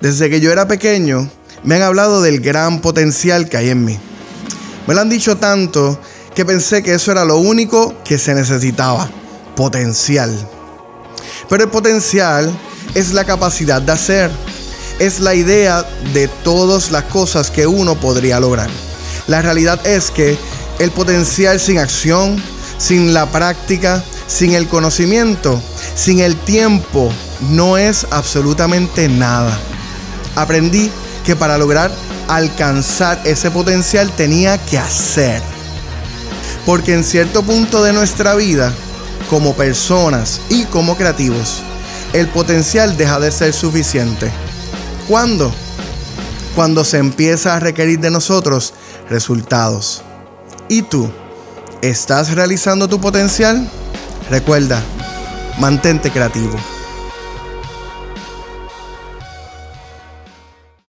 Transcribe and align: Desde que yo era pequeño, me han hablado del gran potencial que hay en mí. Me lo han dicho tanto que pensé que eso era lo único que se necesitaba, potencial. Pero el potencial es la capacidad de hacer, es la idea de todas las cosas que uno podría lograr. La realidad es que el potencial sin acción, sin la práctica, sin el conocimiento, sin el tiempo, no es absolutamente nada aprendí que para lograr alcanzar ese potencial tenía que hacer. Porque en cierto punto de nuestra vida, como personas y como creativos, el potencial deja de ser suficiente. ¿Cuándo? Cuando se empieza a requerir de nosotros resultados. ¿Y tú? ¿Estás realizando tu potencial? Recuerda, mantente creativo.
Desde 0.00 0.30
que 0.30 0.40
yo 0.40 0.50
era 0.50 0.66
pequeño, 0.66 1.28
me 1.62 1.74
han 1.74 1.82
hablado 1.82 2.22
del 2.22 2.40
gran 2.40 2.80
potencial 2.80 3.50
que 3.50 3.58
hay 3.58 3.68
en 3.68 3.84
mí. 3.84 3.98
Me 4.86 4.94
lo 4.94 5.02
han 5.02 5.10
dicho 5.10 5.36
tanto 5.36 6.00
que 6.34 6.46
pensé 6.46 6.82
que 6.82 6.94
eso 6.94 7.12
era 7.12 7.26
lo 7.26 7.36
único 7.36 7.94
que 8.02 8.16
se 8.16 8.34
necesitaba, 8.34 9.10
potencial. 9.54 10.34
Pero 11.50 11.64
el 11.64 11.68
potencial 11.68 12.50
es 12.94 13.12
la 13.12 13.26
capacidad 13.26 13.82
de 13.82 13.92
hacer, 13.92 14.30
es 14.98 15.20
la 15.20 15.34
idea 15.34 15.84
de 16.14 16.28
todas 16.28 16.90
las 16.90 17.04
cosas 17.04 17.50
que 17.50 17.66
uno 17.66 18.00
podría 18.00 18.40
lograr. 18.40 18.70
La 19.26 19.42
realidad 19.42 19.86
es 19.86 20.10
que 20.10 20.38
el 20.78 20.92
potencial 20.92 21.60
sin 21.60 21.76
acción, 21.76 22.42
sin 22.78 23.12
la 23.12 23.26
práctica, 23.30 24.02
sin 24.26 24.54
el 24.54 24.66
conocimiento, 24.66 25.60
sin 25.94 26.20
el 26.20 26.36
tiempo, 26.36 27.12
no 27.50 27.76
es 27.76 28.06
absolutamente 28.10 29.06
nada 29.06 29.60
aprendí 30.36 30.90
que 31.24 31.36
para 31.36 31.58
lograr 31.58 31.90
alcanzar 32.28 33.20
ese 33.24 33.50
potencial 33.50 34.10
tenía 34.12 34.58
que 34.58 34.78
hacer. 34.78 35.42
Porque 36.64 36.94
en 36.94 37.04
cierto 37.04 37.42
punto 37.42 37.82
de 37.82 37.92
nuestra 37.92 38.34
vida, 38.34 38.72
como 39.28 39.54
personas 39.54 40.40
y 40.48 40.64
como 40.64 40.96
creativos, 40.96 41.62
el 42.12 42.28
potencial 42.28 42.96
deja 42.96 43.20
de 43.20 43.30
ser 43.30 43.52
suficiente. 43.52 44.30
¿Cuándo? 45.08 45.52
Cuando 46.54 46.84
se 46.84 46.98
empieza 46.98 47.56
a 47.56 47.60
requerir 47.60 48.00
de 48.00 48.10
nosotros 48.10 48.74
resultados. 49.08 50.02
¿Y 50.68 50.82
tú? 50.82 51.10
¿Estás 51.82 52.32
realizando 52.32 52.88
tu 52.88 53.00
potencial? 53.00 53.68
Recuerda, 54.30 54.82
mantente 55.58 56.10
creativo. 56.10 56.56